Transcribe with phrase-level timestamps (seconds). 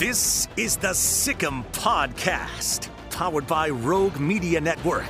[0.00, 5.04] This is the Sic 'Em Podcast, powered by Rogue Media Network.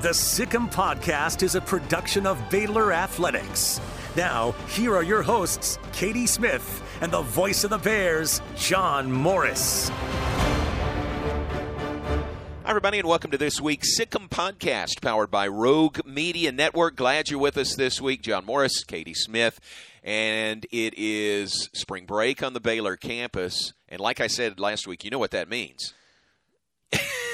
[0.00, 3.78] The Sic 'Em Podcast is a production of Baylor Athletics.
[4.16, 9.90] Now, here are your hosts, Katie Smith and the voice of the Bears, John Morris.
[12.70, 16.94] Hi, everybody, and welcome to this week's Sic 'Em Podcast, powered by Rogue Media Network.
[16.94, 18.22] Glad you're with us this week.
[18.22, 19.58] John Morris, Katie Smith,
[20.04, 23.72] and it is spring break on the Baylor campus.
[23.88, 25.94] And like I said last week, you know what that means.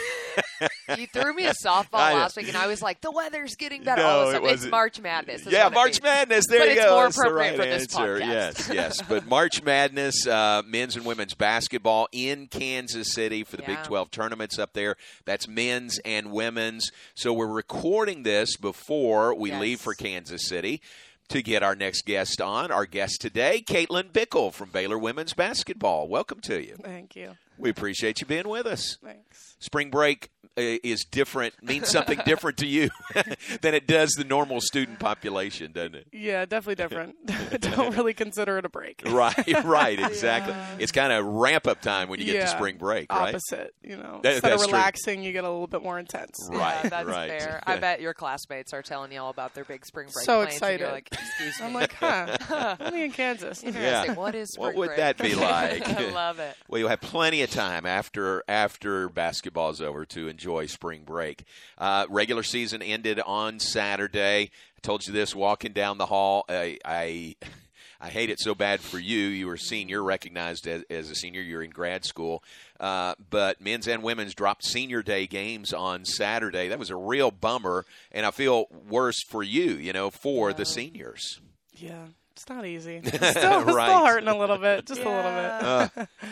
[0.98, 4.02] you threw me a softball last week, and I was like, "The weather's getting better."
[4.02, 4.66] No, All of it a sudden, it's.
[4.66, 5.46] March Madness.
[5.46, 6.02] yeah, March.
[6.02, 6.44] Madness.
[6.48, 6.90] There But you it's go.
[6.94, 8.18] more That's the appropriate right for this answer.
[8.20, 8.26] podcast.
[8.28, 9.02] Yes, yes.
[9.08, 14.10] But March Madness, uh, men's and women's basketball in Kansas City for the Big 12
[14.10, 14.96] tournaments up there.
[15.24, 16.90] That's men's and women's.
[17.14, 19.60] So we're recording this before we Yes.
[19.60, 20.80] leave for Kansas City.
[21.30, 26.06] To get our next guest on, our guest today, Caitlin Bickle from Baylor Women's Basketball.
[26.08, 26.76] Welcome to you.
[26.80, 27.32] Thank you.
[27.58, 29.56] We appreciate you being with us Thanks.
[29.58, 32.88] spring break Uh, is different means something different to you
[33.60, 37.14] than it does the normal student population doesn't it Yeah, definitely different.
[37.60, 39.02] Don't really consider it a break.
[39.06, 43.12] right right exactly it's kind of ramp up time when you get to spring break
[43.12, 44.20] right Opposite, you know.
[44.22, 44.72] That- Instead of that's true.
[44.72, 46.38] relaxing, you get a little bit more intense.
[46.50, 47.62] right Yeah, that's right fair.
[47.66, 50.46] I bet your classmates are telling you all about their big spring break So plans,
[50.46, 50.80] and excited.
[50.80, 52.76] you're like, "Excuse me." I'm like, huh?
[52.80, 53.62] Only in Kansas.
[53.62, 54.10] Interesting.
[54.12, 54.14] Yeah.
[54.14, 54.96] What is What would break?
[54.98, 55.86] that be like?
[55.86, 56.56] I love it.
[56.68, 61.44] Well, you'll have plenty of time after after basketball's over to enjoy spring break.
[61.78, 64.50] Uh, regular season ended on Saturday.
[64.76, 66.44] I told you this walking down the hall.
[66.48, 67.36] I, I
[68.00, 69.18] I hate it so bad for you.
[69.18, 71.40] You were a senior, recognized as, as a senior.
[71.40, 72.44] You're in grad school,
[72.78, 76.68] uh, but men's and women's dropped senior day games on Saturday.
[76.68, 79.72] That was a real bummer, and I feel worse for you.
[79.72, 81.40] You know, for the seniors.
[81.72, 82.96] Yeah, it's not easy.
[83.04, 85.50] It's still, it's still hurting a little bit, just a little bit.
[85.50, 85.88] Uh,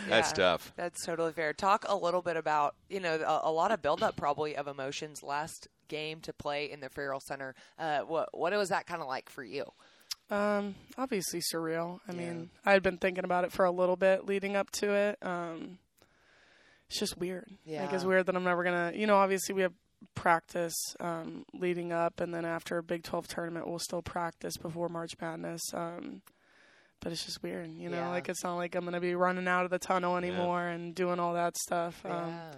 [0.09, 0.35] that's Yeah.
[0.37, 0.73] tough.
[0.77, 1.53] That's totally fair.
[1.53, 5.23] Talk a little bit about, you know, a, a lot of buildup probably of emotions
[5.23, 7.55] last game to play in the Ferrell Center.
[7.79, 9.65] Uh, what what was that kind of like for you?
[10.31, 12.01] Um, obviously surreal.
[12.09, 14.93] I mean, I had been thinking about it for a little bit leading up to
[14.95, 15.19] it.
[15.23, 15.79] Um,
[16.89, 17.49] it's just weird.
[17.67, 18.93] Like it's weird that I'm never gonna.
[18.95, 19.73] You know, obviously we have
[20.15, 24.89] practice um, leading up, and then after a Big 12 tournament, we'll still practice before
[24.89, 25.63] March Madness.
[25.73, 26.23] Um,
[27.01, 27.71] but it's just weird.
[27.77, 28.09] You know, Yeah.
[28.09, 31.21] like it's not like I'm gonna be running out of the tunnel anymore and doing
[31.21, 32.05] all that stuff.
[32.07, 32.53] Um, yeah,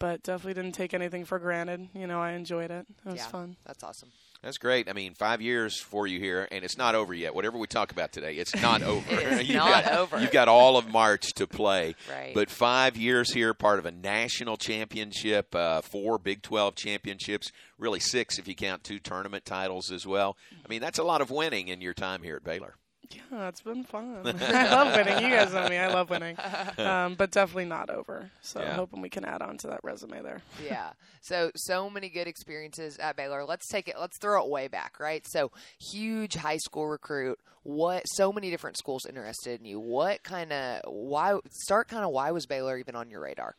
[0.00, 1.88] But definitely didn't take anything for granted.
[1.94, 2.86] You know, I enjoyed it.
[3.04, 3.56] It was yeah, fun.
[3.64, 4.10] That's awesome.
[4.42, 4.88] That's great.
[4.88, 7.34] I mean, five years for you here, and it's not over yet.
[7.34, 9.04] Whatever we talk about today, it's not over.
[9.10, 10.20] It's You've not got, over.
[10.20, 11.96] You've got all of March to play.
[12.08, 12.32] Right.
[12.34, 18.00] But five years here, part of a national championship, uh, four Big 12 championships, really
[18.00, 20.36] six if you count two tournament titles as well.
[20.64, 22.76] I mean, that's a lot of winning in your time here at Baylor.
[23.10, 24.20] Yeah, it's been fun.
[24.40, 25.22] I love winning.
[25.24, 25.76] You guys know me.
[25.78, 26.36] I love winning.
[26.78, 28.30] Um, but definitely not over.
[28.42, 28.74] So Yeah.
[28.74, 30.42] hoping we can add on to that resume there.
[30.64, 30.90] yeah.
[31.22, 33.44] So so many good experiences at Baylor.
[33.44, 33.96] Let's take it.
[33.98, 35.24] Let's throw it way back, right?
[35.28, 37.38] So huge high school recruit.
[37.64, 38.04] What?
[38.06, 39.80] So many different schools interested in you.
[39.80, 40.82] What kind of?
[40.86, 41.38] Why?
[41.50, 42.10] Start kind of.
[42.12, 43.56] Why was Baylor even on your radar?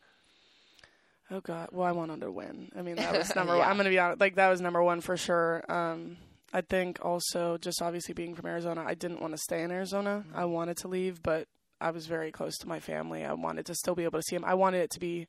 [1.30, 1.68] Oh God.
[1.72, 2.72] Well, I wanted to win.
[2.76, 3.60] I mean, that was number Yeah.
[3.60, 3.68] one.
[3.68, 4.20] I'm gonna be honest.
[4.20, 5.62] Like that was number one for sure.
[5.70, 6.16] Um,
[6.52, 10.24] I think also just obviously being from Arizona, I didn't want to stay in Arizona.
[10.26, 10.36] Mm-hmm.
[10.38, 11.46] I wanted to leave, but
[11.80, 13.24] I was very close to my family.
[13.24, 14.44] I wanted to still be able to see them.
[14.44, 15.28] I wanted it to be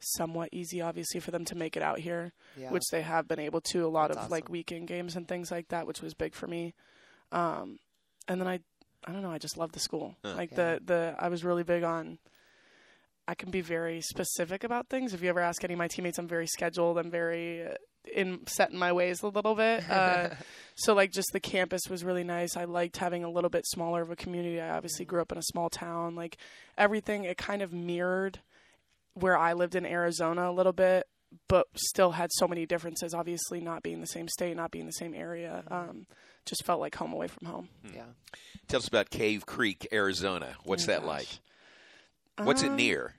[0.00, 2.70] somewhat easy, obviously, for them to make it out here, Yeah.
[2.70, 3.84] which they have been able to.
[3.84, 6.46] A lot That's of like weekend games and things like that, which was big for
[6.46, 6.74] me.
[7.32, 7.78] Um,
[8.28, 8.60] and then I,
[9.04, 10.16] I don't know, I just love the school.
[10.24, 10.34] Huh.
[10.36, 10.56] Like Yeah.
[10.56, 12.18] the the I was really big on.
[13.26, 15.12] I can be very specific about things.
[15.12, 16.96] If you ever ask any of my teammates, I'm very scheduled.
[16.96, 17.74] I'm very uh,
[18.14, 19.88] in set in my ways a little bit.
[19.90, 20.30] Uh,
[20.76, 22.56] so like just the campus was really nice.
[22.56, 24.60] I liked having a little bit smaller of a community.
[24.60, 26.14] I obviously grew up in a small town.
[26.14, 26.36] Like
[26.76, 28.40] everything, it kind of mirrored
[29.14, 31.06] where I lived in Arizona a little bit,
[31.48, 33.14] but still had so many differences.
[33.14, 36.06] Obviously, not being the same state, not being the same area, um,
[36.46, 37.68] just felt like home away from home.
[37.94, 38.04] yeah.
[38.68, 40.54] Tell us about Cave Creek, Arizona.
[40.64, 41.08] What's Oh that gosh.
[41.08, 42.46] like?
[42.46, 43.14] What's it Um, near?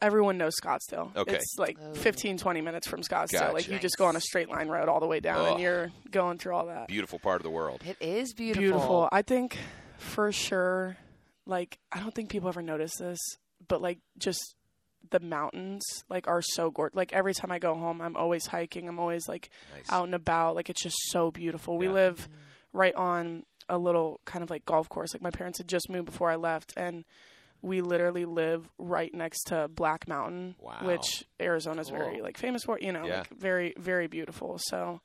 [0.00, 1.14] Everyone knows Scottsdale.
[1.16, 1.34] Okay.
[1.36, 1.92] It's like Oh.
[1.94, 3.52] 15, 20 minutes from Scottsdale.
[3.52, 5.52] Like you just go on a straight line road all the way down, Ugh.
[5.52, 6.88] and you're going through all that.
[6.88, 7.82] Beautiful part of the world.
[7.86, 8.62] It is beautiful.
[8.62, 9.08] Beautiful.
[9.10, 9.58] I think
[9.98, 10.96] for sure,
[11.46, 13.18] like I don't think people ever notice this,
[13.66, 14.54] but like just
[15.10, 16.94] the mountains like are so gorgeous.
[16.96, 18.88] Like every time I go home, I'm always hiking.
[18.88, 19.90] I'm always like Nice.
[19.90, 20.54] out and about.
[20.54, 21.78] Like it's just so beautiful.
[21.78, 22.28] We live
[22.72, 25.14] right on a little kind of like golf course.
[25.14, 27.04] Like my parents had just moved before I left, and
[27.62, 30.78] we literally live right next to Black Mountain, Wow.
[30.82, 32.22] which Arizona's very Cool.
[32.24, 32.78] like famous for.
[32.80, 33.18] You know, Yeah.
[33.18, 34.58] like very very beautiful.
[34.58, 35.00] So.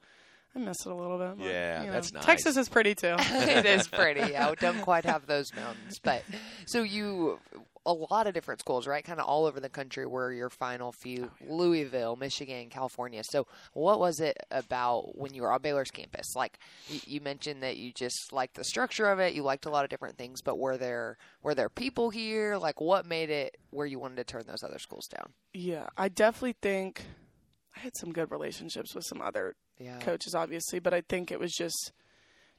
[0.55, 1.37] I miss it a little bit.
[1.37, 2.25] but, Yeah, you know, that's nice.
[2.25, 3.15] Texas is pretty too.
[3.19, 4.31] it is pretty.
[4.31, 6.23] Yeah, we don't quite have those mountains, but
[6.65, 7.39] so you
[7.85, 9.03] a lot of different schools, right?
[9.03, 11.29] Kind of all over the country were your final few.
[11.49, 13.23] Oh, Louisville, Michigan, California.
[13.23, 16.35] So, what was it about when you were on Baylor's campus?
[16.35, 19.33] Like you, you mentioned that you just liked the structure of it.
[19.33, 22.57] You liked a lot of different things, but were there were there people here?
[22.57, 25.33] Like, what made it where you wanted to turn those other schools down?
[25.53, 27.03] Yeah, I definitely think
[27.75, 31.39] I had some good relationships with some other Yeah, coaches, obviously, but I think it
[31.39, 31.91] was just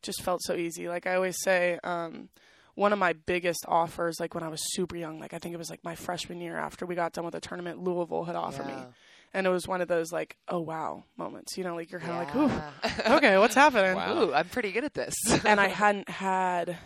[0.02, 0.88] just felt so easy.
[0.88, 2.28] Like I always say, um,
[2.74, 5.58] one of my biggest offers, like when I was super young, like I think it
[5.58, 8.66] was like my freshman year after we got done with the tournament, Louisville had offered
[8.66, 8.86] me,
[9.32, 11.56] and it was one of those like, oh wow moments.
[11.56, 12.82] You know, like you're kind of Yeah.
[12.84, 13.94] like, ooh, okay, what's happening?
[13.96, 14.24] Wow.
[14.24, 15.14] Ooh, I'm pretty good at this.
[15.44, 16.78] and I hadn't had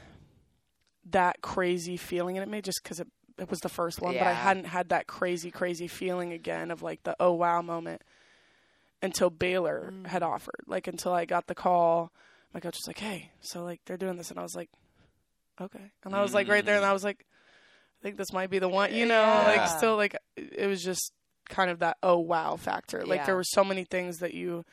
[1.10, 3.08] that crazy feeling in it, maybe just because it,
[3.38, 6.82] it was the first one, but I hadn't had that crazy, crazy feeling again of
[6.82, 8.02] like the oh wow moment
[9.02, 10.06] until Baylor Mm.
[10.06, 10.64] had offered.
[10.66, 12.12] Like until I got the call,
[12.54, 14.70] my coach was like, "Hey, so like they're doing this," and I was like,
[15.60, 17.24] "Okay," and I was like right there, and I was like,
[18.00, 21.12] "I think this might be the one," you know, like still like it was just
[21.48, 23.04] kind of that oh wow factor.
[23.06, 23.26] Like Yeah.
[23.26, 24.64] there were so many things that you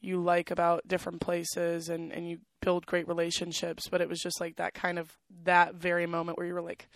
[0.00, 4.40] you like about different places and and you build great relationships but it was just
[4.40, 6.88] like that kind of that very moment where you were like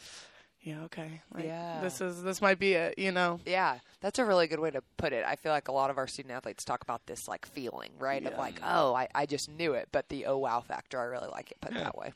[0.67, 1.81] yeah okay like, Yeah.
[1.81, 4.83] this is this might be it you know Yeah, that's a really good way to
[4.97, 5.25] put it.
[5.25, 8.25] I feel like a lot of our student athletes talk about this like feeling, right?
[8.27, 11.29] Of like, oh, I, I just knew it, but the oh wow factor, I really
[11.29, 12.13] like it put that way.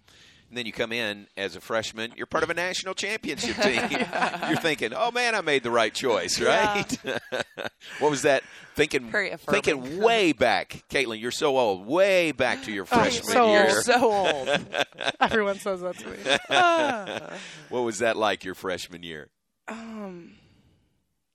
[0.51, 3.83] And then you come in as a freshman, you're part of a national championship team.
[4.49, 6.87] you're thinking, "Oh man, I made the right choice," right?
[8.01, 8.43] what was that?
[8.75, 11.21] Thinking, thinking way back, Caitlin.
[11.21, 11.87] You're so old.
[11.87, 13.67] Way back to your freshman so year.
[13.67, 13.85] old.
[13.85, 14.67] So old.
[15.21, 16.17] everyone says that to me
[16.51, 17.31] Ah.
[17.69, 19.29] What was that like your freshman year?
[19.69, 20.33] um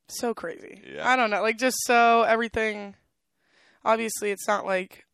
[0.09, 1.09] so crazy Yeah.
[1.09, 2.95] i don't know like just so everything
[3.85, 5.04] obviously it's not like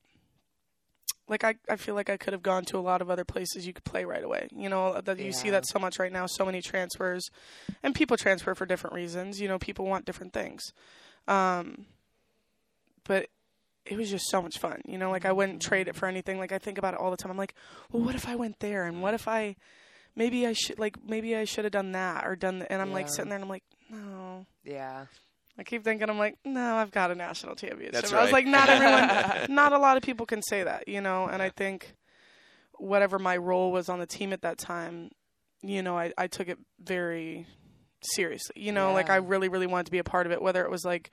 [1.32, 3.66] like I, I feel like I could have gone to a lot of other places
[3.66, 4.48] you could play right away.
[4.56, 7.28] You know, that you see that so much right now, so many transfers
[7.82, 9.40] and people transfer for different reasons.
[9.40, 10.74] You know, people want different things.
[11.28, 11.86] Um
[13.06, 13.30] but
[13.86, 14.82] it was just so much fun.
[14.86, 16.38] You know, like I wouldn't trade it for anything.
[16.38, 17.32] Like I think about it all the time.
[17.32, 17.56] I'm like,
[17.92, 19.56] well, what if I went there and what if I
[20.16, 22.92] maybe I should like maybe I should have done that or done the, and I'm
[22.92, 24.46] like sitting there and I'm like, no.
[24.64, 25.06] Yeah.
[25.58, 27.94] I keep thinking I'm like, no, I've got a national championship.
[27.94, 31.02] That's I was like, not everyone, not a lot of people can say that, you
[31.02, 31.28] know.
[31.28, 31.96] And I think
[32.78, 35.12] whatever my role was on the team at that time,
[35.62, 37.46] you know, I, I took it very
[38.02, 38.62] seriously.
[38.62, 40.42] You know, like I really, really wanted to be a part of it.
[40.42, 41.12] Whether it was like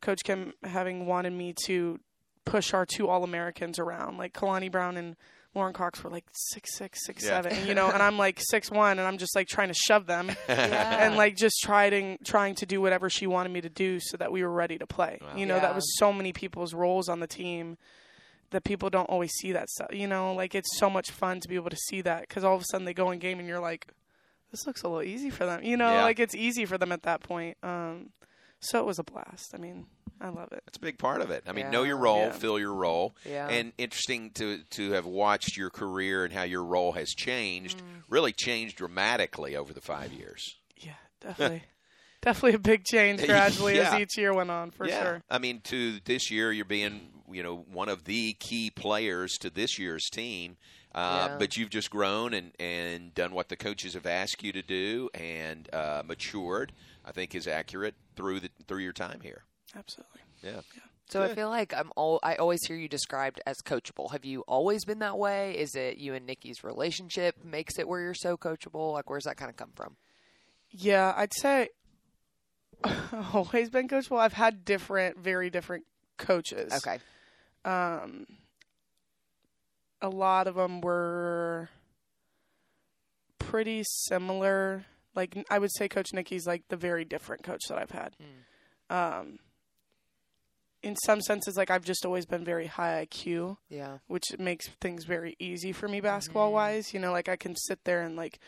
[0.00, 1.98] Coach Kim having wanted me to
[2.44, 5.16] push our two All Americans around, like Kalani Brown and
[5.54, 7.42] Lauren Cox were like six six, six Yeah.
[7.42, 10.06] seven, you know, and I'm like six one, and I'm just like trying to shove
[10.06, 11.04] them Yeah.
[11.06, 14.30] and like just trying trying to do whatever she wanted me to do so that
[14.32, 15.18] we were ready to play.
[15.20, 15.36] Wow.
[15.36, 15.62] You know, Yeah.
[15.62, 17.78] that was so many people's roles on the team
[18.50, 19.88] that people don't always see that stuff.
[19.92, 22.54] You know, like it's so much fun to be able to see that because all
[22.54, 23.86] of a sudden they go in game and you're like,
[24.50, 25.62] this looks a little easy for them.
[25.62, 26.02] You know, Yeah.
[26.02, 27.56] like it's easy for them at that point.
[27.62, 28.10] Um,
[28.60, 29.52] so it was a blast.
[29.54, 29.86] I mean,
[30.20, 30.62] I love it.
[30.66, 31.44] That's a big part of it.
[31.46, 31.70] I mean, Yeah.
[31.70, 32.32] know your role, Yeah.
[32.32, 33.48] fill your role, Yeah.
[33.48, 37.78] and interesting to to have watched your career and how your role has changed.
[37.78, 38.02] Mm.
[38.08, 40.56] Really changed dramatically over the five years.
[40.76, 41.64] Yeah, definitely.
[42.20, 43.94] Definitely a big change gradually Yeah.
[43.94, 45.02] as each year went on, for yeah.
[45.02, 45.22] sure.
[45.30, 49.48] I mean, to this year, you're being you know one of the key players to
[49.50, 50.56] this year's team.
[50.92, 51.36] Uh, Yeah.
[51.38, 55.08] But you've just grown and, and done what the coaches have asked you to do
[55.14, 56.72] and uh, matured.
[57.04, 59.44] I think is accurate through the through your time here.
[59.76, 60.20] Absolutely.
[60.42, 60.60] Yeah.
[61.10, 64.12] So I feel like I'm all I always hear you described as coachable.
[64.12, 65.58] Have you always been that way?
[65.58, 68.92] Is it you and Nikki's relationship makes it where you're so coachable?
[68.92, 69.96] Like where's that kind of come from?
[70.70, 71.70] Yeah, I'd say
[73.34, 74.20] always been coachable.
[74.20, 75.84] I've had different, very different
[76.16, 76.72] coaches.
[76.72, 76.98] Okay.
[77.64, 78.26] Um,
[80.00, 81.68] a lot of them were
[83.38, 84.84] pretty similar.
[85.14, 88.14] Like I would say, Coach Nikki's like the very different coach that I've had.
[88.88, 89.38] Um,
[90.82, 93.98] in some senses, like I've just always been very high IQ Yeah.
[94.06, 96.54] which makes things very easy for me basketball mm-hmm.
[96.54, 96.94] wise.
[96.94, 98.38] You know, like I can sit there and like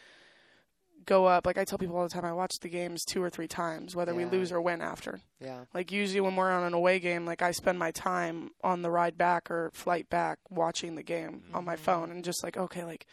[1.05, 1.47] go up.
[1.47, 3.95] Like I tell people all the time, I watch the games two or three times,
[3.95, 5.21] whether we lose or win after.
[5.41, 5.65] Yeah.
[5.75, 8.91] Like usually when we're on an away game, like I spend my time on the
[8.91, 11.85] ride back or flight back watching the game on my mm-hmm.
[11.85, 13.07] phone and just like, okay, like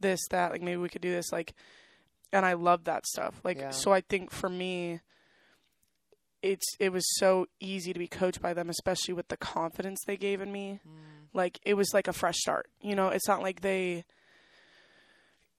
[0.00, 1.32] this, that, like maybe we could do this.
[1.32, 1.54] Like
[2.32, 3.40] and I love that stuff.
[3.44, 3.70] Like Yeah.
[3.70, 5.00] so I think for me
[6.42, 10.16] it's it was so easy to be coached by them especially with the confidence they
[10.16, 10.80] gave in me.
[10.86, 11.28] Mm.
[11.34, 12.68] Like it was like a fresh start.
[12.80, 14.04] You know, it's not like they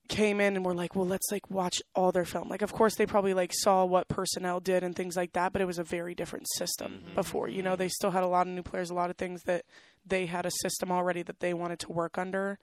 [0.08, 2.96] came in and were like, "Well, let's like watch all their film." Like of course
[2.96, 5.84] they probably like saw what personnel did and things like that, but it was a
[5.84, 7.14] very different system mm-hmm.
[7.14, 7.48] before.
[7.48, 7.78] You know, mm-hmm.
[7.78, 9.64] they still had a lot of new players, a lot of things that
[10.04, 12.58] they had a system already that they wanted to work under.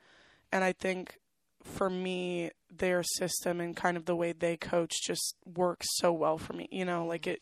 [0.51, 1.17] And I think
[1.63, 6.37] for me, their system and kind of the way they coach just works so well
[6.37, 6.67] for me.
[6.71, 7.31] You know, like mm-hmm.
[7.31, 7.41] it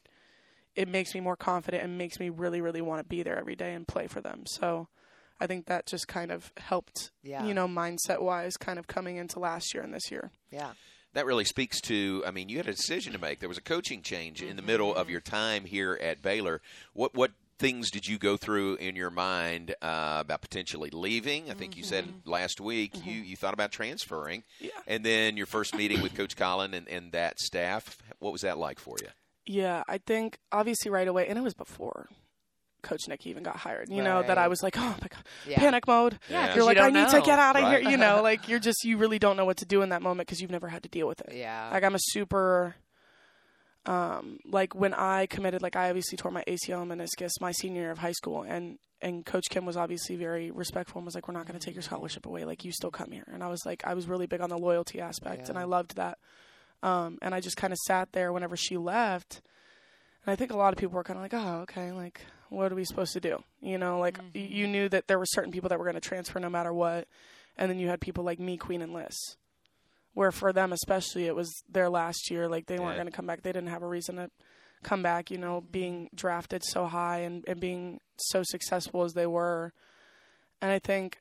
[0.75, 3.55] it makes me more confident and makes me really, really want to be there every
[3.55, 4.43] day and play for them.
[4.45, 4.87] So
[5.39, 7.45] I think that just kind of helped, Yeah.
[7.45, 10.31] you know, mindset wise, kind of coming into last year and this year.
[10.51, 10.71] Yeah.
[11.13, 12.23] That really speaks to.
[12.27, 13.39] I mean, you had a decision to make.
[13.39, 14.67] There was a coaching change in the mm-hmm.
[14.67, 16.61] middle of your time here at Baylor.
[16.91, 21.49] What what things did you go through in your mind uh, about potentially leaving?
[21.49, 22.29] I think you said mm-hmm.
[22.29, 23.09] last week mm-hmm.
[23.09, 24.43] you, you thought about transferring.
[24.59, 24.71] Yeah.
[24.87, 27.97] And then your first meeting with Coach Collen and, and that staff.
[28.19, 29.07] What was that like for you?
[29.45, 32.07] Yeah, I think obviously right away, and it was before
[32.81, 33.89] Coach Nick even got hired.
[33.89, 35.57] You know that I was like, oh my god, Yeah.
[35.59, 36.19] panic mode.
[36.29, 37.81] Yeah, you're you like, I don't need to get out of Right.
[37.81, 37.89] here.
[37.91, 40.27] You know, like you're just you really don't know what to do in that moment
[40.27, 41.35] because you've never had to deal with it.
[41.35, 41.69] Yeah.
[41.71, 42.75] Like I'm a super.
[43.87, 47.81] Um, like when I committed, like I obviously tore my ACL and meniscus my senior
[47.83, 51.27] year of high school, and and Coach Kim was obviously very respectful and was like,
[51.27, 52.45] "We're not going to take your scholarship away.
[52.45, 54.57] Like you still come here." And I was like, I was really big on the
[54.57, 56.17] loyalty aspect, and I loved that.
[56.85, 59.41] Um, and I just kind of sat there whenever she left,
[60.25, 62.71] and I think a lot of people were kind of like, "Oh, okay, like what
[62.71, 65.51] are we supposed to do?" You know, like y you knew that there were certain
[65.51, 67.07] people that were going to transfer no matter what,
[67.57, 69.15] and then you had people like me, Queen, and Liz
[70.15, 73.27] where for them especially it was their last year like they weren't going to come
[73.27, 74.31] back they didn't have a reason to
[74.81, 79.27] come back you know being drafted so high and, and being so successful as they
[79.27, 79.73] were
[80.61, 81.19] and i think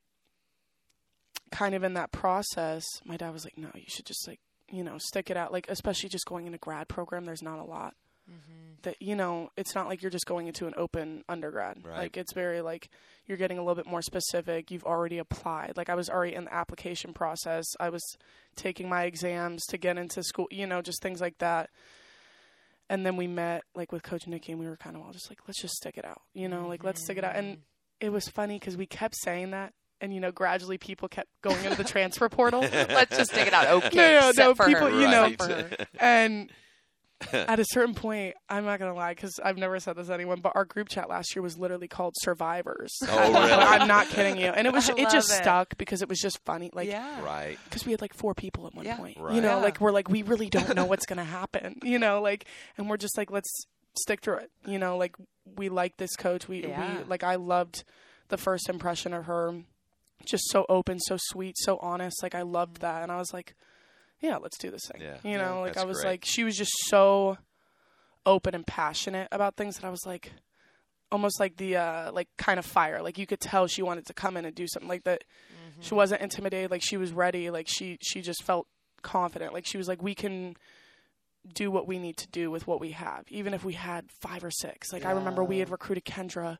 [1.50, 4.40] kind of in that process my dad was like no you should just like
[4.71, 7.59] you know stick it out like especially just going in a grad program there's not
[7.59, 7.94] a lot
[8.30, 8.75] mm-hmm.
[8.83, 11.78] that you know it's not like you're just going into an open undergrad.
[11.85, 11.99] Right.
[11.99, 12.88] like it's very like
[13.26, 15.75] you're getting a little bit more specific you've already applied.
[15.76, 17.64] Like i was already in the application process.
[17.80, 18.02] I was
[18.56, 21.71] taking my exams to get into school you know just things like that.
[22.90, 25.30] And then we met like with coach nikki and we were kind of all just
[25.30, 27.37] like let's just stick it out you know like let's stick it out.
[27.37, 27.61] And mm-hmm.
[28.00, 29.73] it was funny because we kept saying that
[30.04, 33.54] and you know gradually people kept going into the transfer portal Let's just take it
[33.54, 33.66] out.
[33.84, 33.96] Okay.
[33.96, 35.00] No, no, except no, for people, her.
[35.00, 35.70] you know, for her.
[36.00, 36.50] and
[37.32, 40.40] at a certain point, I'm not gonna lie because I've never said this to anyone,
[40.40, 42.92] but our group chat last year was literally called Survivors.
[43.08, 43.52] Oh, really?
[43.52, 45.37] I'm not kidding you, and it was I it just it.
[45.42, 47.23] stuck because it was just funny, like yeah.
[47.25, 47.56] Right.
[47.64, 48.96] because we had like four people at one Yeah.
[48.96, 49.16] point.
[49.18, 49.34] Right.
[49.37, 49.62] You know, Yeah.
[49.62, 51.78] like we're like we really don't know what's gonna happen.
[51.82, 52.46] You know, like
[52.76, 54.50] and we're just like let's stick through it.
[54.66, 55.14] You know, like
[55.56, 56.46] we like this coach.
[56.49, 56.99] We Yeah.
[56.99, 57.84] we like I loved
[58.28, 59.62] the first impression of her.
[60.26, 62.23] Just so open, so sweet, so honest.
[62.23, 63.54] Like I loved that, and I was like,
[64.21, 65.02] yeah, let's do this thing.
[65.02, 65.16] Yeah.
[65.23, 66.11] You know, like I was great.
[66.11, 67.38] like she was just so
[68.26, 70.33] open and passionate about things that I was like
[71.12, 73.02] almost like the uh like kind of fire.
[73.02, 75.25] Like you could tell she wanted to come in and do something like that.
[75.81, 78.69] She wasn't intimidated, like she was ready, like she she just felt
[79.02, 79.52] confident.
[79.52, 80.57] Like she was like we can
[81.52, 84.45] do what we need to do with what we have, even if we had five
[84.45, 84.93] or six.
[84.93, 86.59] Like I remember we had recruited Kendra.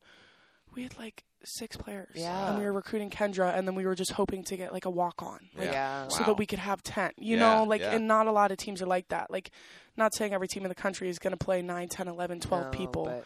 [0.75, 2.11] We had like six players.
[2.15, 2.49] Yeah.
[2.51, 4.91] And we were recruiting Kendra and then we were just hoping to get like a
[4.91, 5.41] walk on.
[5.57, 6.09] Like Yeah.
[6.09, 6.27] so Wow.
[6.27, 7.93] that we could have 10 you Yeah, know like yeah.
[7.93, 9.51] and not a lot of teams are like that like
[9.97, 12.65] not saying every team in the country is going to play 9 10 11 12
[12.65, 13.25] No, people but-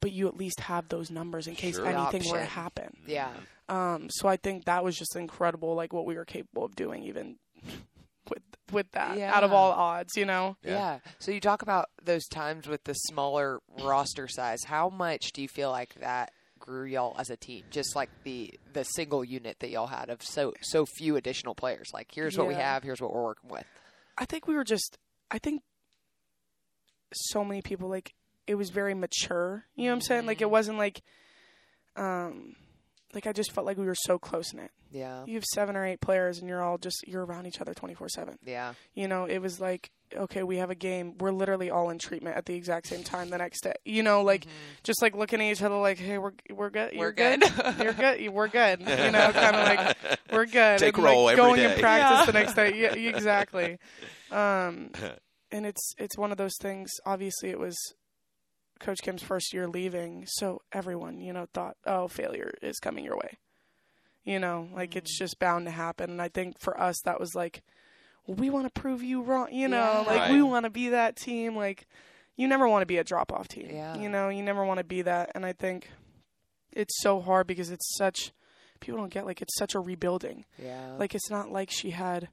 [0.00, 1.86] but you at least have those numbers in case Sure.
[1.86, 3.30] anything were to happen Yeah.
[3.68, 7.02] um so i think that was just incredible like what we were capable of doing
[7.04, 7.36] even
[8.30, 10.70] with with that out of all odds you know Yeah.
[10.72, 10.98] Yeah.
[11.18, 14.64] So you talk about those times with the smaller roster size.
[14.64, 16.32] How much do you feel like that
[16.70, 17.64] grew y'all as a team?
[17.70, 21.88] Just like the the single unit that y'all had of so so few additional players.
[21.92, 22.84] Like here's what we have.
[22.84, 23.66] Here's what we're working with.
[24.16, 24.96] I think we were just
[25.30, 25.62] I think
[27.12, 28.14] so many people like
[28.46, 29.64] it was very mature.
[29.74, 30.26] You know what I'm saying?
[30.26, 31.02] Like it wasn't like
[31.96, 32.54] um
[33.12, 34.70] like I just felt like we were so close knit.
[34.92, 35.24] Yeah.
[35.26, 38.36] You have seven or eight players and you're all just you're around each other 24/7.
[38.46, 38.74] Yeah.
[38.94, 41.16] You know, it was like okay, we have a game.
[41.18, 43.74] We're literally all in treatment at the exact same time the next day.
[43.84, 44.46] You know, like
[44.82, 46.92] just like looking at each other like, "Hey, we're we're good.
[46.92, 47.40] You're Mm-hmm.
[47.56, 47.82] We're good.
[47.82, 48.28] You're good.
[48.32, 49.96] We're good." You know, kind of like
[50.32, 50.78] we're good.
[50.78, 51.72] Take and, roll like, every going day.
[51.72, 52.76] and practice the next day.
[52.80, 53.78] Yeah, exactly.
[54.30, 54.90] Um,
[55.50, 56.90] and it's it's one of those things.
[57.06, 57.76] Obviously, it was
[58.78, 63.16] Coach Kim's first year leaving, so everyone you know thought, "Oh, failure is coming your
[63.16, 63.38] way."
[64.24, 65.24] You know, like it's Mm-hmm.
[65.24, 66.10] just bound to happen.
[66.10, 67.62] And I think for us, that was like,
[68.26, 69.48] well, we want to prove you wrong.
[69.52, 69.98] You know, Yeah.
[70.06, 70.30] like Right.
[70.32, 71.56] we want to be that team.
[71.56, 71.86] Like
[72.36, 73.68] you never want to be a drop off team.
[73.70, 73.96] Yeah.
[73.98, 75.32] You know, you never want to be that.
[75.34, 75.90] And I think
[76.72, 78.32] it's so hard because it's such
[78.80, 80.44] people don't get like it's such a rebuilding.
[80.58, 80.94] Yeah.
[80.98, 82.28] Like it's not like she had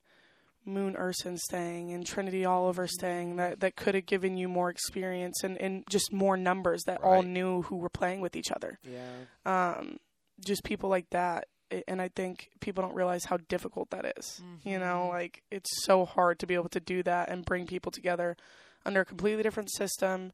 [0.66, 5.42] Moon Ursin staying and Trinity Oliver staying that, that could have given you more experience
[5.44, 8.78] and, and just more numbers that all knew who were playing with each other.
[8.84, 9.00] Yeah.
[9.46, 9.98] Um,
[10.46, 11.48] just people like that.
[11.72, 14.42] I- And I think people don't realize how difficult that is.
[14.64, 15.10] You know, mm-hmm.
[15.14, 18.38] like it's so hard to be able to do that and bring people together
[18.86, 20.32] under a completely different system.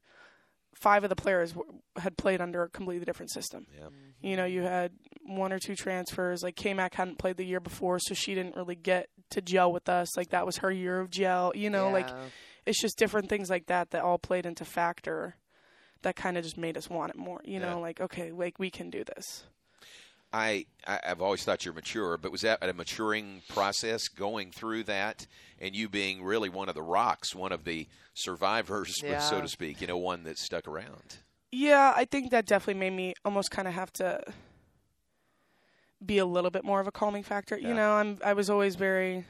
[0.74, 3.66] Five of the players w- had played under a completely different system.
[3.76, 3.88] Yeah.
[4.20, 4.92] You know, you had
[5.24, 6.42] one or two transfers.
[6.42, 9.72] Like K Mac hadn't played the year before, so she didn't really get to gel
[9.72, 10.16] with us.
[10.16, 11.52] Like that was her year of gel.
[11.54, 12.08] You know, like
[12.66, 15.36] it's just different things like that that all played into factor
[16.02, 17.40] that kind of just made us want it more.
[17.44, 17.70] You Yeah.
[17.70, 19.44] know, like okay, like we can do this.
[20.34, 24.82] I, I I've always thought you're mature, but was that a maturing process going through
[24.84, 25.28] that,
[25.60, 29.80] and you being really one of the rocks, one of the survivors, so to speak,
[29.80, 31.18] you know, one that stuck around.
[31.52, 34.20] Yeah, I think that definitely made me almost kind of have to
[36.04, 37.56] be a little bit more of a calming factor.
[37.56, 37.68] Yeah.
[37.68, 39.24] You know, I'm I was always very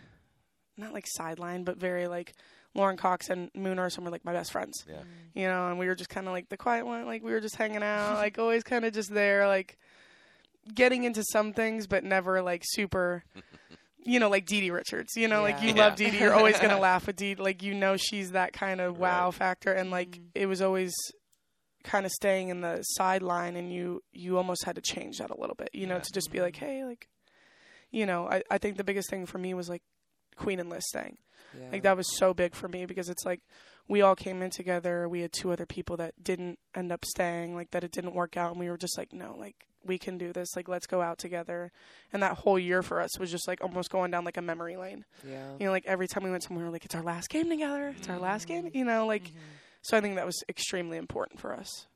[0.78, 2.32] not like sidelined, but very like
[2.74, 4.86] Lauren Cox and Moon Ursin were like my best friends.
[4.88, 5.02] Yeah.
[5.34, 7.40] You know, and we were just kind of like the quiet one, like we were
[7.40, 9.76] just hanging out, like always kind of just there, like
[10.72, 13.24] getting into some things, but never like super.
[14.06, 15.12] You know, like DiDi Richards.
[15.16, 15.68] You know, like Yeah.
[15.68, 16.20] you love DiDi.
[16.20, 17.36] You're always gonna laugh with Dee.
[17.36, 19.34] Like you know, she's that kind of wow Right.
[19.34, 20.24] factor, and like mm-hmm.
[20.34, 20.92] it was always
[21.84, 25.38] kind of staying in the sideline and you you almost had to change that a
[25.40, 26.00] little bit you know Yeah.
[26.00, 26.64] to just be like mm-hmm.
[26.66, 27.08] hey like
[27.90, 29.82] you know I, I think the biggest thing for me was like
[30.36, 31.18] queen and liz staying
[31.58, 31.68] Yeah.
[31.72, 33.40] like that was so big for me because it's like
[33.88, 35.08] we all came in together.
[35.08, 38.36] We had two other people that didn't end up staying like that it didn't work
[38.36, 40.56] out and we were just like no like we can do this.
[40.56, 41.70] Like let's go out together.
[42.12, 44.76] And that whole year for us was just like almost going down like a memory
[44.76, 45.04] lane.
[45.28, 45.52] Yeah.
[45.58, 47.94] you know like every time we went somewhere we like it's our last game together.
[47.98, 48.62] It's our last mm-hmm.
[48.62, 49.38] game you know like mm-hmm.
[49.82, 51.86] so i think that was extremely important for us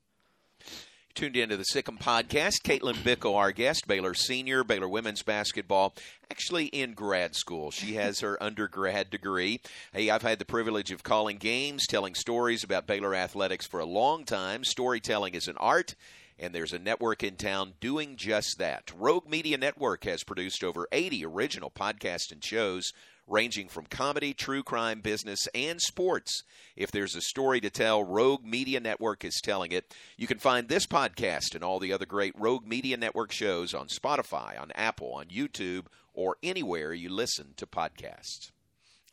[1.18, 2.62] Tuned into the Sic 'Em podcast.
[2.62, 5.96] Caitlin Bickle, our guest, Baylor senior, Baylor women's basketball,
[6.30, 7.72] actually in grad school.
[7.72, 9.60] She has her undergrad degree.
[9.92, 13.84] Hey, I've had the privilege of calling games, telling stories about Baylor athletics for a
[13.84, 14.62] long time.
[14.62, 15.97] Storytelling is an art.
[16.38, 18.93] And there's a network in town doing just that.
[18.97, 22.93] Rogue Media Network has produced over 80 original podcasts and shows
[23.28, 26.43] ranging from comedy, true crime, business, and sports.
[26.76, 29.95] If there's a story to tell, Rogue Media Network is telling it.
[30.17, 33.88] You can find this podcast and all the other great Rogue Media Network shows on
[33.88, 38.50] Spotify, on Apple, on YouTube, or anywhere you listen to podcasts.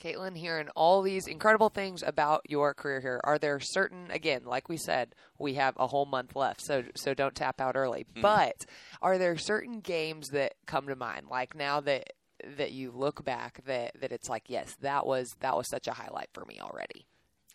[0.02, 4.70] Caitlin, hearing all these incredible things about your career here, are there certain again, like
[4.70, 8.06] we said, we have a whole month left, so so don't tap out early.
[8.12, 8.22] Mm-hmm.
[8.22, 8.66] But
[9.02, 12.12] are there certain games that come to mind, like now that
[12.58, 15.92] that you look back, that that it's like, yes, that was that was such a
[15.94, 17.06] highlight for me already.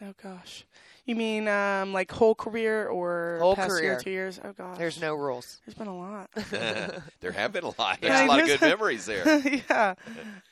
[0.03, 0.65] Oh gosh,
[1.05, 3.83] you mean um, like whole career or Whole past career.
[3.85, 4.41] year, two years?
[4.43, 5.61] Oh gosh, There's no rules.
[5.67, 6.31] There's been a lot.
[7.21, 7.99] there have been a lot.
[8.01, 9.39] There's Yeah, a lot of there's- good memories there.
[9.71, 9.95] yeah.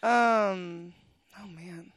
[0.03, 0.93] Um.
[1.43, 1.93] Oh man,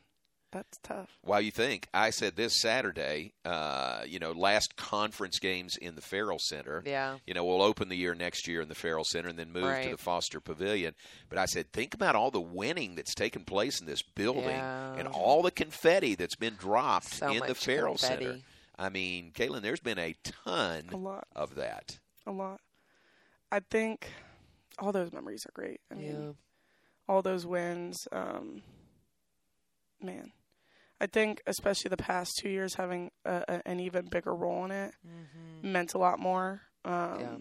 [0.52, 1.10] that's tough.
[1.24, 6.02] While you think, I said this Saturday, uh, you know, last conference games in the
[6.02, 6.84] Ferrell Center.
[6.86, 7.18] Yeah.
[7.26, 9.82] You know, we'll open the year next year in the Ferrell Center and then move
[9.84, 10.94] to the Foster Pavilion.
[11.30, 14.96] But I said, think about all the winning that's taken place in this building Yeah.
[14.96, 18.26] and all the confetti that's been dropped So in the Ferrell confetti.
[18.26, 18.40] Center.
[18.78, 21.28] I mean, Caitlin, there's been a ton A lot.
[21.36, 22.00] of that.
[22.28, 22.60] A lot.
[23.52, 24.08] I think
[24.80, 25.82] all those memories are great.
[25.92, 26.32] I mean, Yeah.
[27.08, 28.08] all those wins.
[28.12, 28.64] Um,
[30.02, 30.32] man,
[31.02, 34.72] I think especially the past two years having a, a, an even bigger role in
[34.72, 34.94] it
[35.64, 36.62] meant a lot more.
[36.86, 37.38] Um, Yeah.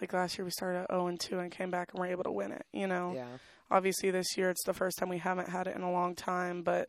[0.00, 2.24] Like last year, we started at 0 and 2 and came back and were able
[2.24, 2.64] to win it.
[2.72, 3.26] You know, Yeah.
[3.70, 6.62] obviously this year it's the first time we haven't had it in a long time,
[6.62, 6.88] but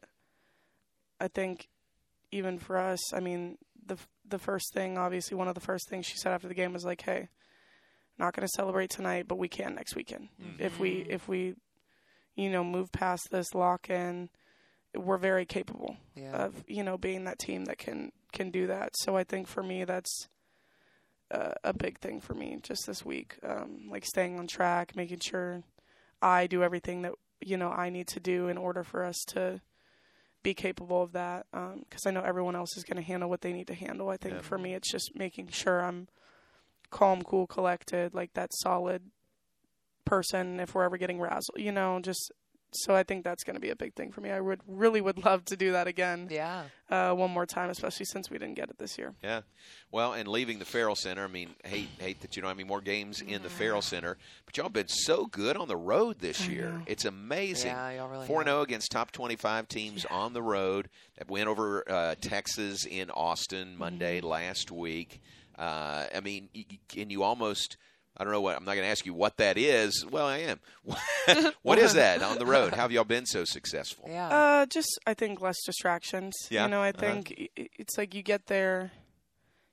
[1.20, 1.68] I think
[2.32, 3.98] even for us, I mean, the
[4.28, 6.84] the first thing, obviously, one of the first things she said after the game was
[6.84, 7.30] like, "Hey,
[8.18, 11.56] not going to celebrate tonight, but we can next weekend if we if we,
[12.36, 14.30] you know, move past this lock in.
[14.98, 16.46] We're very capable Yeah.
[16.46, 18.96] of you know being that team that can can do that.
[18.98, 20.28] So I think for me that's
[21.32, 25.20] uh, a big thing for me just this week, um, like staying on track, making
[25.20, 25.64] sure
[26.22, 29.62] I do everything that you know I need to do in order for us to
[30.44, 31.48] be capable of that.
[31.52, 34.10] Because I know everyone else is going to handle what they need to handle.
[34.10, 34.42] I think Yeah.
[34.42, 36.08] for me it's just making sure I'm
[36.92, 39.10] calm, cool, collected, like that solid
[40.06, 40.60] person.
[40.60, 42.32] If we're ever getting razzled, you know, just.
[42.84, 44.32] So I think that's going to be a big thing for me.
[44.32, 46.64] I would really would love to do that again Yeah.
[46.90, 49.14] uh, one more time, especially since we didn't get it this year.
[49.24, 49.42] Yeah.
[49.92, 52.68] Well, and leaving the Ferrell Center, I mean, hate hate that you don't have any
[52.68, 56.48] more games in the Ferrell Center, but y'all been so good on the road this
[56.48, 56.82] year.
[56.86, 57.72] It's amazing.
[57.72, 58.48] Yeah, y'all really Four have.
[58.48, 60.90] zero against top twenty five teams on the road.
[61.18, 64.28] That went over uh, Texas in Austin Monday Mm-hmm.
[64.28, 65.22] last week.
[65.58, 67.78] Uh, I mean, y- y- and you almost
[68.18, 68.56] I don't know what.
[68.56, 70.06] I'm not going to ask you what that is.
[70.10, 70.60] Well, I am.
[71.64, 72.74] what is that on the road?
[72.74, 74.06] How have y'all been so successful?
[74.10, 74.28] Yeah.
[74.30, 76.34] Uh, just I think less distractions.
[76.50, 77.00] Yeah, You know, I uh-huh.
[77.02, 78.92] think it's like you get there,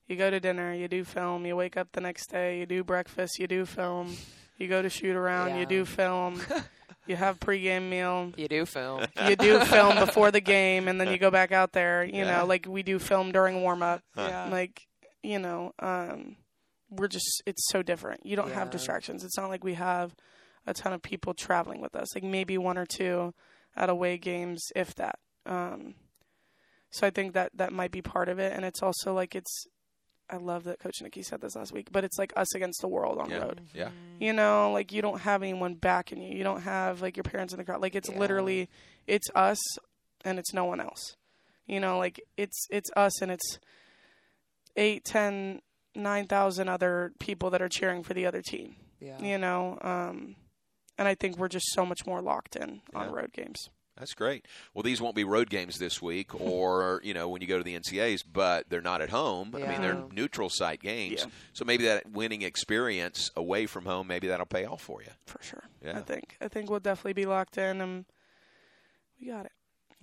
[0.09, 2.83] you go to dinner, you do film, you wake up the next day, you do
[2.83, 4.17] breakfast, you do film,
[4.59, 5.61] you go to shoot around, Yeah.
[5.61, 6.41] you do film,
[7.07, 9.07] you have pregame meal, you do film.
[9.29, 12.05] you do film before the game, and then you go back out there.
[12.05, 12.39] You Yeah.
[12.39, 14.03] know, like we do film during warm up.
[14.17, 14.49] Yeah.
[14.51, 14.87] Like
[15.23, 16.35] you know, um,
[16.93, 18.25] we're just it's so different.
[18.27, 19.25] You don't have distractions.
[19.25, 20.15] It's not like we have
[20.67, 22.15] a ton of people traveling with us.
[22.15, 23.35] Like maybe one or two
[23.75, 25.19] at away games, if that.
[25.47, 25.95] Um,
[26.91, 29.67] so I think that that might be part of it, and it's also like it's.
[30.31, 32.89] I love that Coach Nikki said this last week, but it's like us against the
[32.89, 33.41] world on Yeah.
[33.41, 33.61] the road.
[33.75, 33.91] Yeah.
[34.19, 36.35] You know, like you don't have anyone backing you.
[36.37, 37.83] You don't have like your parents in the crowd.
[37.83, 38.19] Like it's Yeah.
[38.19, 38.71] literally
[39.07, 39.59] it's us
[40.25, 41.17] and it's no one else.
[41.67, 43.59] You know, like it's it's us and it's
[44.77, 45.61] eight, ten,
[45.95, 48.77] nine thousand other people that are cheering for the other team.
[49.01, 49.19] Yeah.
[49.21, 50.37] You know, um,
[50.99, 53.69] and I think we're just so much more locked in on road games.
[53.99, 54.47] That's great.
[54.73, 57.65] Well, these won't be road games this week, or you know, when you go to
[57.65, 59.55] the NCAAs, but they're not at home.
[59.55, 61.31] I mean, they're neutral site games, Yeah.
[61.53, 65.11] so maybe that winning experience away from home, maybe that'll pay off for you.
[65.27, 65.65] For sure.
[65.85, 65.99] Yeah.
[65.99, 68.05] I think I think we'll definitely be locked in and
[69.21, 69.53] we got it.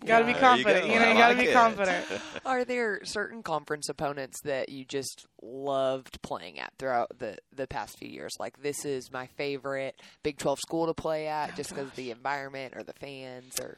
[0.05, 0.87] Got to be There you confident.
[0.87, 0.93] go.
[0.93, 1.53] You, know, you got to like be it.
[1.53, 2.05] confident.
[2.45, 7.97] Are there certain conference opponents that you just loved playing at throughout the, the past
[7.97, 8.33] few years?
[8.39, 12.11] Like, this is my favorite Big 12 school to play at just because of the
[12.11, 13.77] environment or the fans or.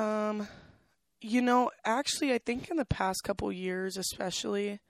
[0.00, 0.46] Um,
[1.20, 4.80] you know, actually, I think in the past couple years, especially,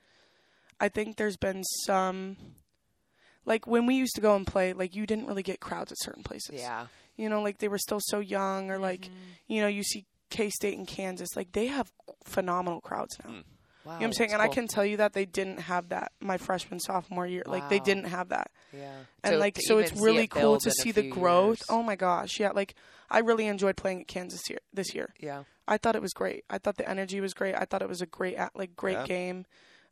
[0.80, 2.36] I think there's been some.
[3.44, 5.98] Like when we used to go and play, like you didn't really get crowds at
[6.00, 6.60] certain places.
[6.60, 6.86] Yeah.
[7.16, 9.12] You know, like they were still so young, or like, Mm-hmm.
[9.46, 10.04] you know, you see
[10.36, 11.90] K State and Kansas, like they have
[12.24, 13.30] phenomenal crowds now.
[13.30, 13.42] Mm.
[13.84, 13.92] Wow.
[13.92, 14.30] You know what I'm saying?
[14.30, 17.44] that's And I can tell you that they didn't have that my freshman, sophomore year.
[17.46, 18.50] Like they didn't have that.
[18.72, 18.90] Yeah.
[19.22, 21.58] And like so it's really it cool to see the growth.
[21.60, 21.66] years.
[21.68, 22.40] Oh my gosh.
[22.40, 22.74] Yeah, like
[23.08, 25.14] I really enjoyed playing at Kansas year, this year.
[25.20, 25.44] Yeah.
[25.68, 26.44] I thought it was great.
[26.50, 27.54] I thought the energy was great.
[27.54, 29.06] I thought it was a great at- like great Yeah.
[29.06, 29.46] game.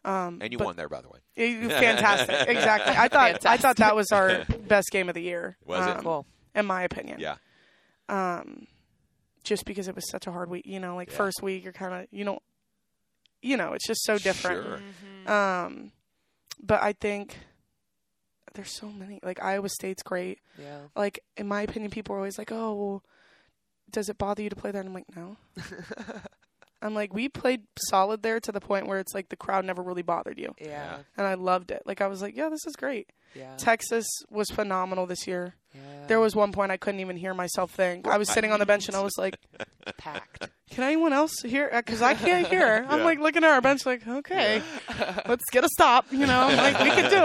[0.04, 1.20] Um And you won there, by the way.
[1.36, 2.48] it- fantastic.
[2.48, 2.94] exactly.
[2.96, 5.56] I thought I thought that was our best game of the year.
[5.64, 5.96] Was it?
[5.98, 6.26] um, Cool.
[6.54, 7.20] In my opinion.
[7.20, 7.36] Yeah.
[8.08, 8.66] Um
[9.44, 11.16] just because it was such a hard week, you know, like Yeah.
[11.16, 12.42] first week you're kind of you don't
[13.42, 14.64] you know, it's just so different.
[14.64, 14.78] Sure.
[15.26, 15.30] Mm-hmm.
[15.30, 15.92] Um,
[16.62, 17.36] but I think
[18.54, 19.20] there's so many.
[19.22, 20.38] Like Iowa State's great.
[20.58, 20.78] Yeah.
[20.96, 23.02] Like in my opinion, people are always like, "Oh, well,
[23.90, 25.36] does it bother you to play there?" And I'm like, "No."
[26.84, 29.82] I'm like, we played solid there to the point where it's like the crowd never
[29.82, 30.98] really bothered you, Yeah.
[31.16, 31.82] and I loved it.
[31.86, 33.54] Like I was like, "Yeah, this is great." Yeah.
[33.56, 35.56] Texas was phenomenal this year.
[35.74, 35.80] yeah.
[36.06, 38.06] There was one point I couldn't even hear myself think.
[38.06, 39.36] I was sitting on the bench and I was like,
[39.96, 40.48] packed.
[40.70, 42.86] "Can anyone else hear?" Uh, because I can't hear.
[42.88, 43.04] I'm Yeah.
[43.04, 44.62] like looking at our bench, like, "Okay,
[45.26, 47.24] let's get a stop." You know, like we can do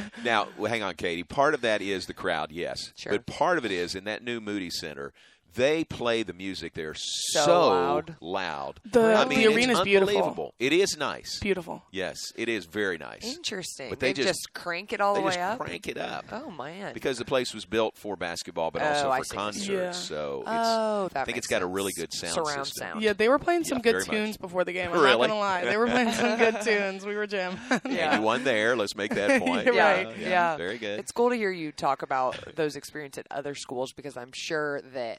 [0.00, 0.02] it.
[0.24, 1.24] Now, hang on, Katie.
[1.24, 2.92] Part of that is the crowd, yes.
[2.96, 3.12] Sure.
[3.12, 5.12] But part of it is in that new Moody Center,
[5.54, 8.16] they play the music there so, loud.
[8.20, 8.80] loud.
[8.84, 10.08] The- I mean, the it's arena's beautiful.
[10.16, 10.54] unbelievable.
[10.58, 11.38] It is nice.
[11.40, 11.82] Beautiful.
[11.90, 13.24] Yes, it is very nice.
[13.24, 13.90] Interesting.
[13.90, 15.58] But they They just- just, crank it all They the just way up.
[15.58, 16.24] crank it up.
[16.32, 16.94] Oh man.
[16.94, 19.68] Because the place was built for basketball, but Oh, also for concerts.
[19.68, 19.90] Yeah.
[19.92, 22.88] So it's, oh, that I think makes it's got a really good sound surround system.
[22.88, 23.02] sound.
[23.02, 24.10] Yeah, they were playing some Yeah, good very much.
[24.10, 24.90] tunes before the game.
[24.92, 25.18] I'm Really?
[25.28, 27.04] not gonna lie, they were playing some good tunes.
[27.06, 27.58] We were jamming.
[27.88, 28.16] yeah.
[28.16, 28.76] you won there.
[28.76, 29.66] Let's make that point.
[29.72, 30.18] Yeah, right.
[30.18, 30.56] Yeah, Yeah.
[30.56, 30.98] Very good.
[31.00, 34.80] It's cool to hear you talk about those experiences at other schools because I'm sure
[34.94, 35.18] that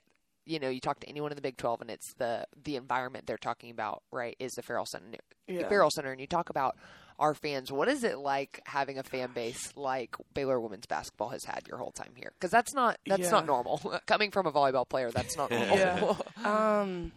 [0.52, 3.26] you know you talk to anyone in the Big 12 and it's the the environment
[3.28, 5.68] they're talking about right is the Ferrell Center Yeah.
[5.70, 6.76] Ferrell Center and you talk about
[7.20, 11.44] our fans what is it like having a fan base like Baylor women's basketball has
[11.46, 13.32] had your whole time here because that's not that's Yeah.
[13.32, 16.16] not normal coming from a volleyball player that's not normal Yeah.
[16.82, 17.12] um,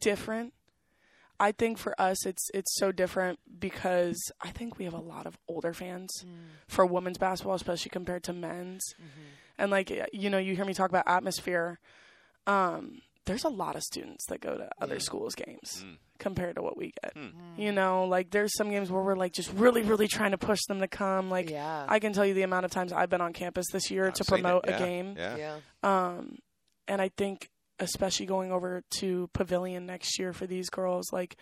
[0.00, 0.52] different.
[1.42, 5.26] I think for us, it's it's so different because I think we have a lot
[5.26, 6.10] of older fans
[6.68, 8.82] for women's basketball, especially compared to men's.
[9.56, 11.78] And like you know, you hear me talk about atmosphere.
[12.50, 15.84] Um, there's a lot of students that go to other schools' games
[16.18, 17.14] compared to what we get.
[17.56, 20.58] You know, like there's some games where we're like just really, really trying to push
[20.68, 21.30] them to come.
[21.30, 21.84] Like Yeah.
[21.88, 24.14] I can tell you the amount of times I've been on campus this year I've
[24.14, 25.14] to promote Yeah, a game.
[25.16, 25.36] Yeah.
[25.36, 26.38] yeah Um,
[26.88, 31.36] and I think especially going over to Pavilion next year for these girls, like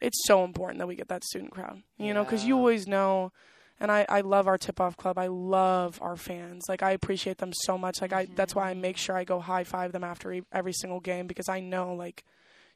[0.00, 1.82] it's so important that we get that student crowd.
[1.96, 3.32] You know, because you always know.
[3.80, 5.18] And I, I love our tip off club.
[5.18, 6.64] I love our fans.
[6.68, 8.00] Like I appreciate them so much.
[8.00, 10.72] Like I that's why I make sure I go high five them after e- every
[10.72, 12.24] single game because I know like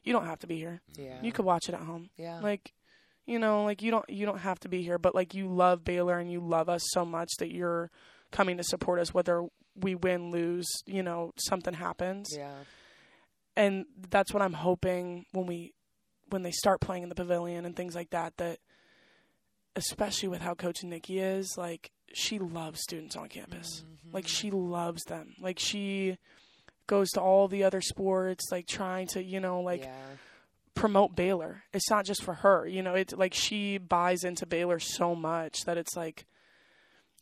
[0.03, 0.81] you don't have to be here.
[0.97, 2.09] yeah You could watch it at home.
[2.17, 2.73] yeah Like
[3.25, 5.83] you know, like you don't you don't have to be here, but like you love
[5.83, 7.89] Baylor and you love us so much that you're
[8.31, 12.29] coming to support us whether we win, lose, you know, something happens.
[12.35, 12.53] yeah
[13.55, 15.73] And that's what I'm hoping when we
[16.29, 18.59] when they start playing in the pavilion and things like that that
[19.77, 23.83] especially with how coach Nikki is, like she loves students on campus.
[23.85, 24.15] Mm-hmm.
[24.15, 25.35] Like she loves them.
[25.39, 26.17] Like she
[26.87, 29.93] goes to all the other sports, like trying to, you know, like yeah.
[30.73, 31.63] promote Baylor.
[31.73, 32.95] It's not just for her, you know.
[32.95, 36.25] It's like she buys into Baylor so much that it's like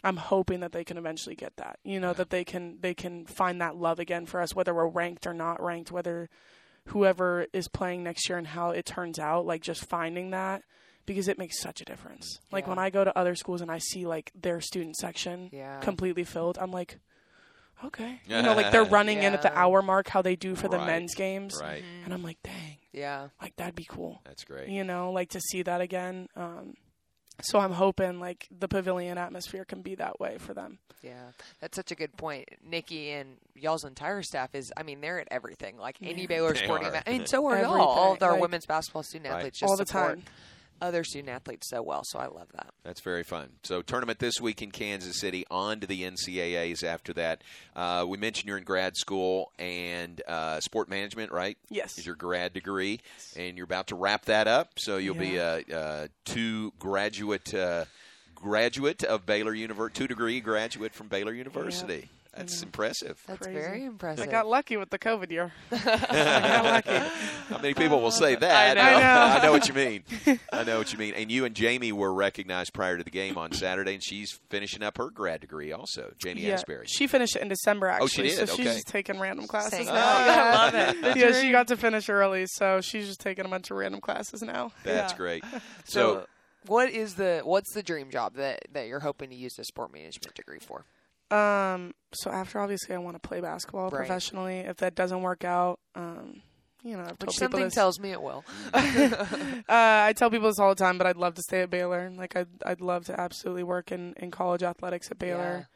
[0.01, 1.79] I'm hoping that they can eventually get that.
[1.83, 4.87] You know, that they can they can find that love again for us whether we're
[4.87, 6.29] ranked or not ranked, whether
[6.87, 10.63] whoever is playing next year and how it turns out, like just finding that
[11.05, 12.39] because it makes such a difference.
[12.51, 12.69] Like Yeah.
[12.69, 15.79] when I go to other schools and I see like their student section Yeah.
[15.81, 16.99] completely filled, I'm like
[17.83, 18.21] okay.
[18.25, 20.77] You know, like they're running in at the hour mark how they do for the
[20.77, 20.87] Right.
[20.87, 21.57] men's games.
[21.61, 21.83] Right.
[22.03, 23.27] And I'm like, dang, Yeah.
[23.41, 24.69] like that'd be cool That's great.
[24.69, 26.27] you know, like to see that again.
[26.35, 26.75] Um,
[27.43, 30.79] so I'm hoping like the pavilion atmosphere can be that way for them.
[31.03, 32.47] Yeah, that's such a good point.
[32.63, 35.77] Nikki and y'all's entire staff is, I mean, they're at everything.
[35.77, 36.27] Like any Yeah.
[36.27, 36.91] Baylor They sporting are.
[36.91, 37.03] event.
[37.07, 37.81] I mean, so are y'all.
[37.81, 39.39] All of our like- women's basketball student Right.
[39.39, 40.23] athletes just All the support time.
[40.81, 42.03] Other student athletes so well.
[42.03, 42.67] So I love that.
[42.83, 43.49] That's very fun.
[43.63, 47.43] So, tournament this week in Kansas City, on to the NCAAs after that.
[47.75, 51.57] Uh, we mentioned you're in grad school and uh, sport management, right?
[51.69, 51.97] Yes.
[51.97, 52.99] Is your grad degree,
[53.35, 54.73] and you're about to wrap that up.
[54.77, 57.53] So, you'll be a, a two graduate.
[57.53, 57.85] Uh,
[58.49, 62.09] Graduate of Baylor University, two degree graduate from Baylor University.
[62.37, 63.17] That's impressive.
[63.27, 63.57] That's Crazy.
[63.59, 64.27] very impressive.
[64.27, 65.51] I got lucky with the COVID year.
[65.71, 67.09] I got lucky.
[67.49, 68.75] How many people will say that?
[68.75, 68.81] know.
[68.83, 69.39] I know.
[69.39, 70.03] I know what you mean.
[70.53, 71.13] I know what you mean.
[71.15, 74.83] And you and Ja'Mee were recognized prior to the game on Saturday, and she's finishing
[74.83, 76.11] up her grad degree also.
[76.19, 76.83] Ja'Mee Yeah, Asberry.
[76.87, 78.49] she finished it in December Oh, she actually, did?
[78.49, 79.93] so she's just taking random classes Thank now.
[79.95, 80.25] God.
[80.27, 80.43] Yeah.
[80.43, 81.17] I love it.
[81.17, 84.41] Yeah, she got to finish early, so she's just taking a bunch of random classes
[84.43, 84.71] now.
[84.83, 85.17] That's Yeah.
[85.17, 85.43] great.
[85.85, 86.27] So, So,
[86.67, 89.93] what is the what's the dream job that that you're hoping to use the sport
[89.93, 90.85] management degree for?
[91.31, 93.97] Um, so after obviously I want to play basketball Right.
[93.97, 94.59] professionally.
[94.59, 96.41] If that doesn't work out, um,
[96.83, 97.73] you know, I've Which something this.
[97.73, 98.43] tells me it will.
[98.73, 102.11] uh, I tell people this all the time, but I'd love to stay at Baylor.
[102.15, 105.67] Like I'd I'd love to absolutely work in, in college athletics at Baylor.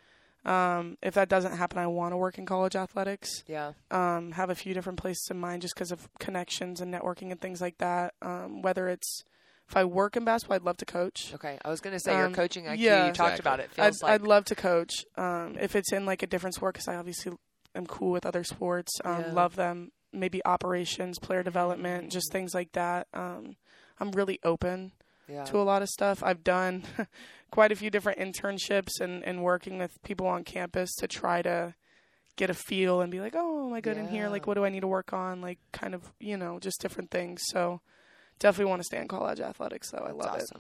[0.46, 3.44] Um, if that doesn't happen, I want to work in college athletics.
[3.46, 3.74] Yeah.
[3.92, 7.42] Um, have a few different places in mind just because of connections and networking and
[7.42, 8.14] things like that.
[8.22, 9.24] Um, whether it's
[9.70, 11.32] if I work in basketball, I'd love to coach.
[11.36, 11.58] Okay.
[11.64, 12.78] I was going to say your Um, coaching IQ.
[12.80, 13.06] yeah.
[13.08, 13.42] You talked Exactly.
[13.42, 13.70] about it.
[13.78, 14.94] I'd, like I'd love to coach.
[15.16, 17.34] Um, if it's in like a different sport, because I obviously
[17.76, 18.92] am cool with other sports.
[19.06, 19.32] Um, Yeah.
[19.34, 19.92] Love them.
[20.12, 23.08] Maybe operations, player development, just things like that.
[23.14, 23.58] Um,
[24.00, 24.94] I'm really open
[25.28, 25.44] yeah.
[25.46, 26.24] to a lot of stuff.
[26.24, 26.84] I've done
[27.52, 31.76] quite a few different internships and, and working with people on campus to try to
[32.38, 34.30] get a feel and be like, oh, am I good in here?
[34.30, 35.42] Like, what do I need to work on?
[35.42, 37.42] Like, kind of, you know, just different things.
[37.48, 37.82] So,
[38.40, 40.00] definitely want to stay in college athletics, though.
[40.08, 40.58] I love That's it.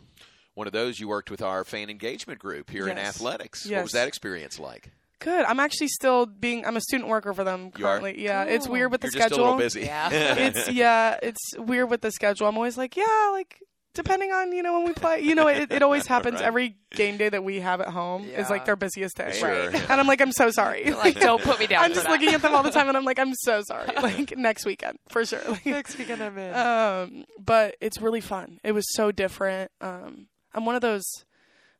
[0.54, 3.16] one of those you worked with our fan engagement group here in Yes.
[3.16, 3.66] athletics.
[3.70, 4.92] What was that experience like?
[5.20, 5.44] Good.
[5.46, 6.66] I'm actually still being.
[6.66, 8.00] I'm a student worker for them You are?
[8.00, 8.24] currently.
[8.24, 9.40] Yeah, it's weird with the You're just schedule.
[9.40, 9.82] a little busy.
[9.82, 10.10] Yeah.
[10.38, 12.48] it's yeah, it's weird with the schedule.
[12.48, 13.60] I'm always like, yeah, like
[13.94, 15.22] depending on you know when we play.
[15.22, 16.44] You know, it, it always happens Right.
[16.46, 19.32] every game day that we have at home is like their busiest day.
[19.34, 19.50] Sure.
[19.70, 20.92] And I'm like, I'm so sorry.
[20.92, 21.84] like, don't put me down.
[21.86, 22.12] I'm just that.
[22.12, 23.88] looking at them all the time, and I'm like, I'm so sorry.
[24.02, 25.42] Like next weekend for sure.
[25.48, 26.56] Like, Next weekend I'm in.
[26.56, 28.60] um, but it's really fun.
[28.64, 29.72] It was so different.
[29.82, 31.04] Um, I'm one of those,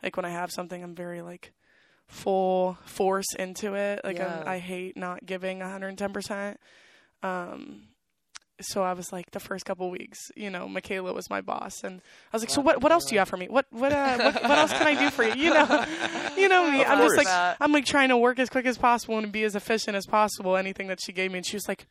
[0.04, 1.54] like when I have something, I'm very like
[2.08, 4.02] full force into it.
[4.04, 4.42] Like Yeah.
[4.42, 6.12] I'm, I hate not giving 110.
[6.14, 6.60] percent
[7.24, 7.84] Um,
[8.62, 12.02] so I was like the first couple weeks, you know, Michaela was my boss, and
[12.32, 12.82] I was like, so what?
[12.82, 13.48] What else do you have for me?
[13.48, 13.66] What?
[13.72, 13.92] What?
[13.92, 15.34] Uh, what, what else can I do for you?
[15.36, 15.86] You know,
[16.38, 16.82] you know me.
[16.84, 19.44] Of I'm just like I'm like trying to work as quick as possible and be
[19.44, 20.56] as efficient as possible.
[20.58, 21.88] Anything that she gave me, and she was like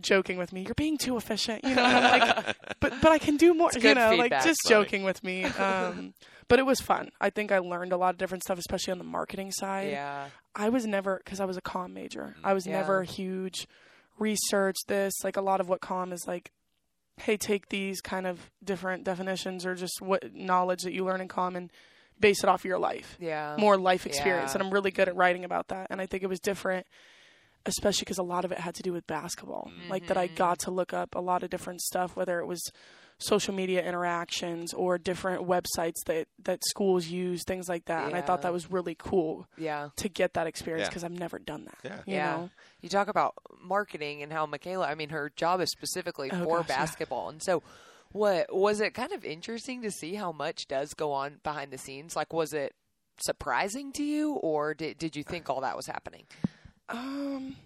[0.00, 0.62] joking with me.
[0.62, 1.82] You're being too efficient, you know.
[1.84, 5.22] And I'm like, but but I can do more, you know, like just joking with
[5.24, 5.44] me.
[5.60, 6.14] Um,
[6.48, 7.10] but it was fun.
[7.20, 9.90] I think I learned a lot of different stuff, especially on the marketing side.
[9.90, 10.26] yeah.
[10.54, 12.34] I was never because I was a comm major.
[12.42, 12.80] I was Yeah.
[12.80, 13.68] never a huge
[14.20, 15.12] research this.
[15.24, 16.52] Like a lot of what comm is like.
[17.16, 21.28] Hey, take these kind of different definitions or just what knowledge that you learn in
[21.28, 21.70] comm and
[22.18, 23.56] base it off your life Yeah.
[23.58, 24.58] more life experience Yeah.
[24.58, 26.86] and i'm really good at writing about that and i think it was different
[27.66, 30.36] especially because a lot of it had to do with basketball like that i Mm-hmm.
[30.36, 32.62] got to look up a lot of different stuff whether it was
[33.18, 38.20] social media interactions or different websites that that schools use things like that and i
[38.20, 39.88] thought that was really cool Yeah.
[39.96, 40.88] to get that experience Yeah.
[40.90, 41.96] because i've never done that Yeah.
[42.06, 42.30] you yeah.
[42.36, 42.50] know
[42.80, 46.56] You talk about marketing and how Michaela, I mean, her job is specifically Oh, for
[46.58, 46.76] gosh, yeah.
[46.78, 47.28] basketball.
[47.28, 47.62] And so,
[48.12, 51.78] what was it kind of interesting to see how much does go on behind the
[51.78, 52.16] scenes?
[52.16, 52.74] Like, was it
[53.22, 56.24] surprising to you, or did, did you think all that was happening?
[56.88, 57.56] Um,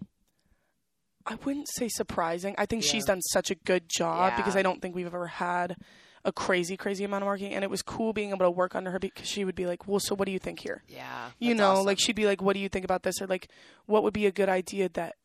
[1.27, 2.55] I wouldn't say surprising.
[2.59, 5.77] I think she's done such a good job because I don't think we've ever had
[6.25, 8.91] a crazy, crazy amount of marketing, and it was cool being able to work under
[8.91, 11.31] her because she would be like, "Well, so what do you think here?" Yeah.
[11.39, 11.87] You know, awesome.
[11.87, 13.49] like she'd be like, "What do you think about this?" or like,
[13.87, 15.17] "What would be a good idea that?"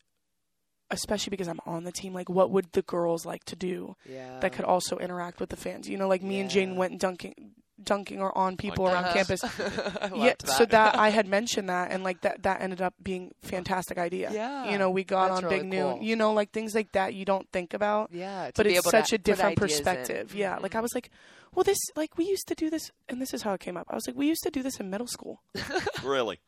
[0.92, 4.40] Especially because I'm on the team, like, what would the girls like to do yeah.
[4.40, 5.88] that could also interact with the fans?
[5.88, 6.78] You know, like me and Jane Yeah.
[6.78, 7.52] went dunking,
[7.84, 9.42] dunking or on people On around campus.
[9.44, 10.48] I loved yeah, that.
[10.48, 14.30] so that I had mentioned that, and like that that ended up being fantastic idea.
[14.32, 15.94] Yeah, you know, we got that's on really Big cool.
[15.96, 16.02] Noon.
[16.02, 18.10] You know, like things like that you don't think about.
[18.12, 19.84] yeah, to but be it's able to such a different ideas in.
[19.84, 20.34] perspective.
[20.34, 20.82] Yeah, like I mm-hmm.
[20.82, 21.10] was like,
[21.54, 23.86] well, this like we used to do this, and this is how it came up.
[23.90, 25.42] I was like, we used to do this in middle school.
[26.04, 26.38] really?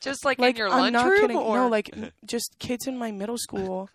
[0.00, 1.36] just like, Like in your I'm not lunchroom, kidding.
[1.36, 3.88] or No, like just kids in my middle school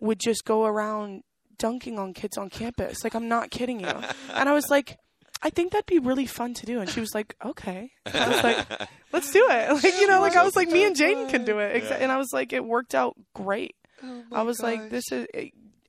[0.00, 1.24] would just go around
[1.58, 3.04] dunking on kids on campus.
[3.04, 3.92] Like I'm not kidding you.
[4.32, 4.98] And I was like.
[5.44, 6.80] I think that'd be really fun to do.
[6.80, 7.90] And she was like, okay.
[8.06, 9.70] And I was like, let's do it.
[9.82, 11.82] Like, you know, like I was like, me and Jaden can do it.
[11.82, 13.74] Exa- And I was like, it worked out great.
[14.04, 15.26] Oh I was like, this is,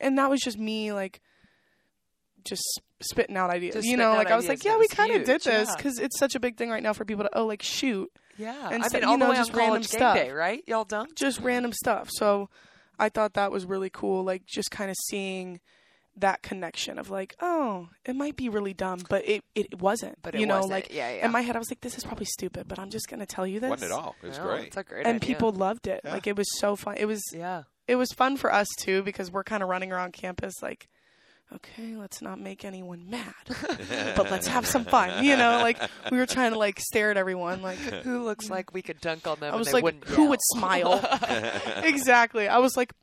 [0.01, 1.21] and that was just me, like,
[2.43, 3.75] just spitting out ideas.
[3.75, 4.59] Just you know, like I was ideas.
[4.59, 5.75] like, yeah, That we kind of did huge, this yeah.
[5.77, 8.69] because it's such a big thing right now for people to, oh, like, shoot, yeah.
[8.71, 10.15] and I so- mean, you all the know, way just on random stuff.
[10.15, 10.63] day, right?
[10.67, 11.15] Y'all dunk.
[11.15, 12.09] just random stuff.
[12.11, 12.49] So
[12.99, 15.59] I thought that was really cool, like, just kind of seeing
[16.17, 20.19] that connection of like, oh, it might be really dumb, but it, it wasn't.
[20.21, 20.71] But it you know, wasn't.
[20.73, 21.25] like, Yeah, yeah.
[21.25, 23.25] in my head, I was like, this is probably stupid, but I'm just going to
[23.25, 23.69] tell you this.
[23.69, 24.15] Wasn't at all.
[24.21, 24.67] It was No, great.
[24.67, 25.27] It's a great And idea.
[25.35, 26.01] people loved it.
[26.03, 26.13] Yeah.
[26.13, 26.97] Like, it was so fun.
[26.97, 27.63] It was, yeah.
[27.87, 30.87] it was fun for us too because we're kind of running around campus like
[31.53, 33.23] okay let's not make anyone mad
[34.15, 35.77] but let's have some fun you know like
[36.09, 39.27] we were trying to like stare at everyone like Who looks like we could dunk
[39.27, 39.49] on them?
[39.49, 40.99] i and was they like wouldn't who would smile
[41.83, 42.93] exactly i was like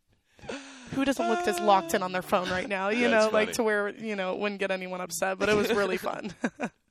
[0.93, 3.63] who doesn't look as locked in on their phone right now you know like to
[3.63, 6.33] where you know it wouldn't get anyone upset but it was really fun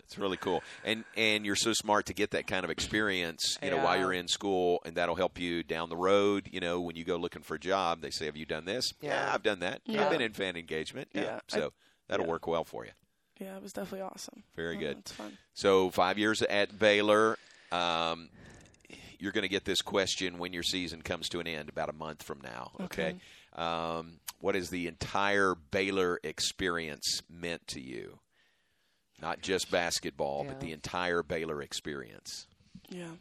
[0.02, 3.70] It's really cool, and and you're so smart to get that kind of experience, you
[3.70, 6.50] know, while you're in school, and that'll help you down the road.
[6.52, 8.92] You know, when you go looking for a job, they say, "Have you done this?"
[9.02, 9.30] Yeah.
[9.32, 9.82] I've done that.
[9.86, 10.04] Yeah.
[10.04, 11.10] I've been in fan engagement.
[11.14, 11.74] Yeah, Yeah, I- so
[12.08, 12.32] that'll yeah.
[12.32, 12.92] work well for you.
[13.40, 14.98] yeah it was definitely awesome Very Oh, good.
[14.98, 17.38] it's fun So five years at Baylor.
[17.72, 18.30] Um,
[19.20, 21.94] you're going to get this question when your season comes to an end, about a
[21.94, 22.72] month from now.
[22.82, 23.16] Okay.
[23.60, 28.20] Um, what has the entire Baylor experience meant to you?
[29.22, 32.48] Not just basketball, but the entire Baylor experience.
[32.88, 33.12] Yeah.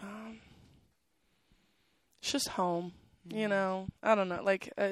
[0.00, 0.38] Um,
[2.22, 2.92] it's just home.
[3.28, 4.42] You know, I don't know.
[4.44, 4.90] Like, uh,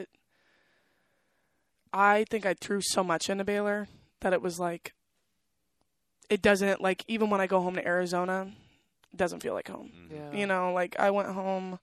[1.93, 3.87] I think I threw so much into Baylor
[4.21, 4.95] that it was like,
[6.29, 8.51] it doesn't, like, even when I go home to Arizona,
[9.13, 9.93] it doesn't feel like home.
[10.11, 10.33] Yeah.
[10.33, 11.79] You know, like, I went home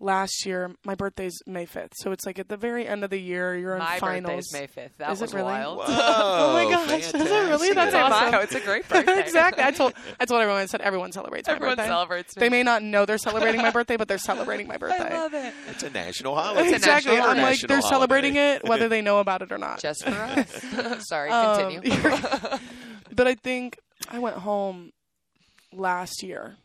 [0.00, 0.70] last year.
[0.84, 1.92] My birthday's May 5th.
[1.96, 4.48] So it's like at the very end of the year, you're in My finals.
[4.48, 4.96] birthday's May fifth.
[4.98, 5.44] That Is it was really?
[5.52, 5.80] wild.
[5.88, 7.68] Oh my gosh, is it really?
[7.68, 7.74] fantastic.
[7.74, 8.40] That's I know, awesome.
[8.42, 9.20] It's a great birthday.
[9.24, 9.64] exactly.
[9.64, 10.62] I told I told everyone.
[10.62, 11.88] I said everyone celebrates my Everyone birthday.
[11.90, 12.40] celebrates me.
[12.40, 15.08] They may not know they're celebrating my birthday, but they're celebrating my birthday.
[15.14, 15.52] I love it.
[15.70, 16.70] It's a national holiday.
[16.74, 17.12] exactly.
[17.16, 19.80] It's a I'm like national they're celebrating it whether they know about it or not.
[19.80, 21.06] Just for us.
[21.08, 22.00] Sorry, Um, continue.
[23.14, 23.78] but I think
[24.10, 24.92] I went home
[25.72, 26.56] last year,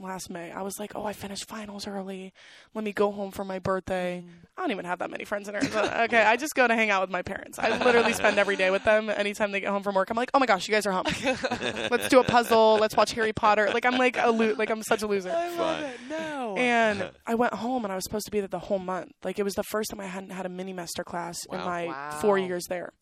[0.00, 0.50] last May.
[0.52, 2.32] I was like, oh, I finished finals early.
[2.74, 4.24] Let me go home for my birthday.
[4.56, 5.92] I don't even have that many friends in Arizona.
[6.08, 7.58] Okay, I just go to hang out with my parents.
[7.58, 9.10] I literally spend every day with them.
[9.10, 11.04] Anytime they get home from work, I'm like, oh my gosh, you guys are home.
[11.90, 12.78] Let's do a puzzle.
[12.80, 13.70] Let's watch Harry Potter.
[13.72, 15.30] Like I'm like a lo- like I'm such a loser.
[15.30, 15.84] Fun.
[16.08, 16.54] No.
[16.56, 19.12] And I went home and I was supposed to be there the whole month.
[19.24, 21.86] Like it was the first time I hadn't had a mini master class in my
[21.86, 22.18] Wow.
[22.20, 22.92] four years there.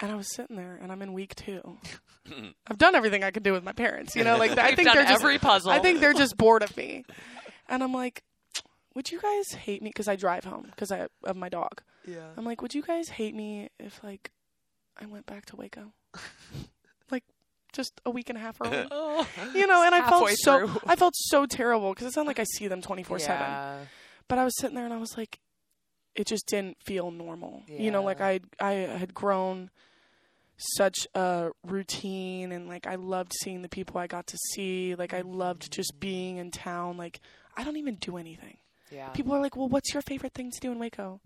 [0.00, 1.78] And I was sitting there and I'm in week two.
[2.66, 4.16] I've done everything I could do with my parents.
[4.16, 5.70] You know, like I think done they're just every puzzle.
[5.70, 7.04] I think they're just bored of me.
[7.68, 8.24] And I'm like,
[8.94, 11.82] would you guys hate me because I drive home because I of my dog?
[12.06, 12.28] yeah.
[12.36, 14.30] I'm like, would you guys hate me if like
[15.00, 15.92] I went back to Waco?
[17.10, 17.24] like
[17.72, 18.86] just a week and a half early.
[18.90, 19.26] Oh.
[19.54, 20.80] You know, and I felt Halfway so through.
[20.86, 23.20] I felt so terrible because it's not like I see them 24/7.
[23.28, 23.78] Yeah.
[24.28, 25.38] But I was sitting there and I was like
[26.14, 27.62] it just didn't feel normal.
[27.66, 29.70] You know, like I I had grown
[30.56, 34.94] such a routine and like I loved seeing the people I got to see.
[34.94, 35.72] Like I loved mm-hmm.
[35.72, 36.96] just being in town.
[36.96, 37.20] Like
[37.56, 38.58] I don't even do anything.
[38.90, 39.08] Yeah.
[39.08, 41.20] People are like, "Well, what's your favorite thing to do in Waco?"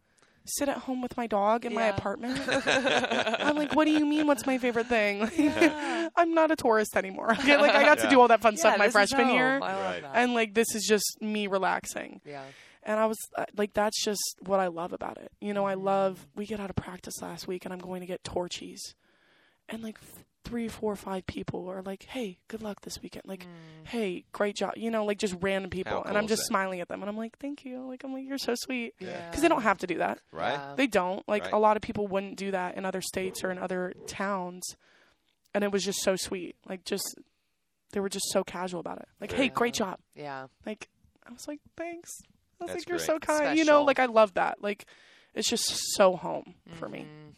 [0.46, 2.40] Sit at home with my dog in my apartment.
[2.48, 4.26] I'm like, "What do you mean?
[4.26, 7.32] What's my favorite thing?" Like, I'm not a tourist anymore.
[7.32, 9.58] Okay, like I got to do all that fun Yeah, stuff my freshman year, I
[9.58, 10.02] love Right.
[10.02, 10.12] that.
[10.14, 12.22] and like this is just me relaxing.
[12.24, 12.44] yeah.
[12.88, 15.30] And I was uh, like, that's just what I love about it.
[15.40, 15.64] You know.
[15.66, 18.94] I love, we get out of practice last week and I'm going to get Torchy's.
[19.68, 19.98] And like
[20.44, 23.24] three, four, five people are like, hey, good luck this weekend.
[23.26, 23.86] Like, Mm.
[23.88, 24.72] hey, great job.
[24.76, 25.92] You know, like just random people.
[25.92, 27.02] How and I'm just smiling at them.
[27.02, 27.86] And I'm like, thank you.
[27.86, 28.94] Like, I'm like, you're so sweet.
[28.98, 29.28] Yeah.
[29.28, 30.20] Because they don't have to do that.
[30.32, 30.54] Right?
[30.54, 30.74] Yeah.
[30.74, 31.28] They don't.
[31.28, 31.52] Like, Right.
[31.52, 34.64] a lot of people wouldn't do that in other states or in other towns.
[35.54, 36.56] And it was just so sweet.
[36.66, 37.18] Like, just,
[37.92, 39.08] they were just so casual about it.
[39.20, 39.98] Like, hey, great job.
[40.14, 40.46] Yeah.
[40.64, 40.88] Like,
[41.28, 42.22] I was like, thanks.
[42.60, 43.06] I was That's like, you're great.
[43.06, 43.58] so kind.
[43.58, 44.62] You know, like I love that.
[44.62, 44.86] Like,
[45.34, 47.00] it's just so home for me.
[47.00, 47.34] Mhm.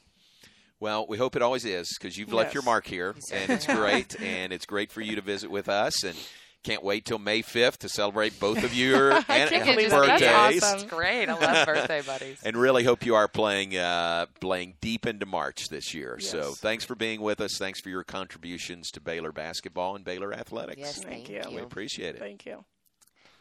[0.80, 4.18] Well, we hope it always is because you've left your mark here, and it's great,
[4.22, 6.02] and it's great for you to visit with us.
[6.04, 6.16] And
[6.62, 9.90] Can't wait till May 5th to celebrate both of your an- can't believe it.
[9.90, 10.20] birthdays.
[10.20, 10.88] That's That's awesome.
[10.88, 11.28] great.
[11.30, 12.38] I love birthday buddies.
[12.44, 16.18] And really hope you are playing uh, playing deep into March this year.
[16.20, 17.56] So thanks for being with us.
[17.58, 20.78] Thanks for your contributions to Baylor basketball and Baylor athletics.
[20.80, 21.56] Yes, Thank thank, you.
[21.56, 22.18] We appreciate it.
[22.18, 22.62] Thank you.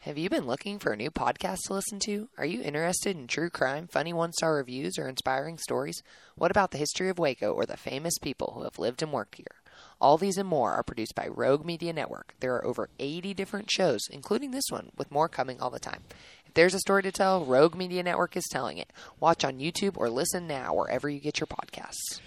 [0.04, 2.30] Have you been looking for a new podcast to listen to?
[2.38, 6.02] Are you interested in true crime, funny one star reviews, or inspiring stories?
[6.36, 9.34] What about the history of Waco or the famous people who have lived and worked
[9.34, 9.60] here?
[10.00, 12.32] All these and more are produced by Rogue Media Network.
[12.40, 16.00] There are over 80 different shows, including this one, with more coming all the time.
[16.46, 18.90] If there's a story to tell, Rogue Media Network is telling it.
[19.20, 22.20] Watch on YouTube or listen now wherever you get your podcasts.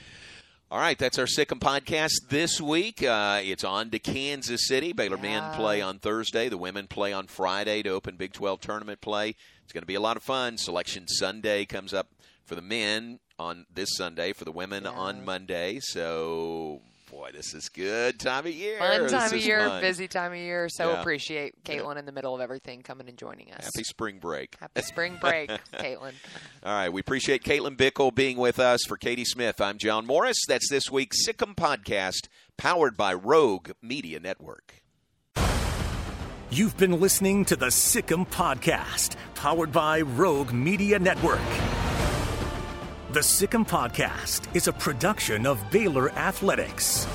[0.74, 3.04] All right, that's our Sic 'Em podcast this week.
[3.04, 4.92] Uh, it's on to Kansas City.
[4.92, 6.50] Baylor men play on Thursday.
[6.50, 9.36] The women play on Friday to open Big 12 tournament play.
[9.64, 10.58] It's going to be a lot of fun.
[10.58, 12.08] Selection Sunday comes up
[12.44, 14.94] for the men on this Sunday, for the women Yeah.
[14.94, 15.80] on Monday.
[15.80, 16.82] So,
[17.14, 18.80] boy, this is good time of year.
[18.80, 19.82] Fun This time of year, fun.
[19.82, 20.68] busy time of year.
[20.70, 21.00] So Yeah.
[21.02, 23.66] appreciate Caitlin in the middle of everything coming and joining us.
[23.66, 24.56] Happy spring break.
[24.60, 26.14] Happy spring break, Caitlin.
[26.64, 28.82] All right, we appreciate Caitlin Bickle being with us.
[28.88, 30.38] For Katie Smith, I'm John Morris.
[30.48, 34.82] That's this week's Sic 'Em podcast, powered by Rogue Media Network.
[36.50, 41.40] You've been listening to the Sic 'Em Podcast, powered by Rogue Media Network.
[43.14, 47.06] The Sic 'Em Podcast is a production of Baylor Athletics.